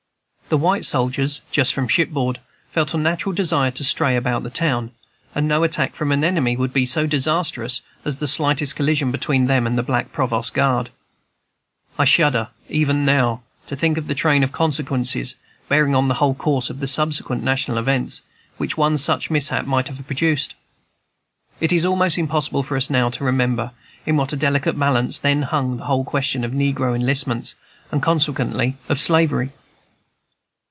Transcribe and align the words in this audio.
The 0.49 0.57
white 0.57 0.83
soldiers, 0.83 1.39
just 1.49 1.73
from 1.73 1.87
ship 1.87 2.09
board, 2.09 2.37
felt 2.73 2.93
a 2.93 2.97
natural 2.97 3.31
desire 3.33 3.71
to 3.71 3.85
stray 3.85 4.17
about 4.17 4.43
the 4.43 4.49
town; 4.49 4.91
and 5.33 5.47
no 5.47 5.63
attack 5.63 5.95
from 5.95 6.11
an 6.11 6.25
enemy 6.25 6.57
would 6.57 6.73
be 6.73 6.85
so 6.85 7.07
disastrous 7.07 7.81
as 8.03 8.17
the 8.17 8.27
slightest 8.27 8.75
collision 8.75 9.11
between 9.13 9.47
them 9.47 9.65
and 9.65 9.77
the 9.77 9.81
black 9.81 10.11
provost 10.11 10.53
guard. 10.53 10.89
I 11.97 12.03
shudder, 12.03 12.49
even 12.67 13.05
now, 13.05 13.43
to 13.67 13.77
think 13.77 13.97
of 13.97 14.07
the 14.09 14.13
train 14.13 14.43
of 14.43 14.51
consequences, 14.51 15.35
bearing 15.69 15.95
on 15.95 16.09
the 16.09 16.15
whole 16.15 16.35
course 16.35 16.69
of 16.69 16.89
subsequent 16.89 17.41
national 17.43 17.77
events, 17.77 18.21
which 18.57 18.75
one 18.77 18.97
such 18.97 19.31
mishap 19.31 19.65
might 19.65 19.85
then 19.85 19.95
have 19.95 20.05
produced. 20.07 20.55
It 21.61 21.71
is 21.71 21.85
almost 21.85 22.17
impossible 22.17 22.61
for 22.61 22.75
us 22.75 22.89
now 22.89 23.09
to 23.11 23.23
remember 23.23 23.71
in 24.05 24.17
what 24.17 24.33
a 24.33 24.35
delicate 24.35 24.77
balance 24.77 25.17
then 25.17 25.43
hung 25.43 25.77
the 25.77 25.85
whole 25.85 26.03
question 26.03 26.43
of 26.43 26.51
negro 26.51 26.93
enlistments, 26.93 27.55
and 27.89 28.03
consequently 28.03 28.75
of 28.89 28.99
Slavery. 28.99 29.53